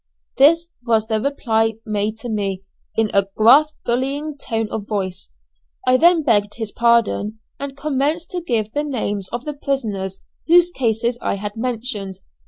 [0.39, 2.63] This was the reply made to me,
[2.95, 5.29] in a gruff, bullying tone of voice.
[5.87, 10.71] I then begged his pardon, and commenced to give the names of the prisoners whose
[10.71, 12.17] cases I had mentioned.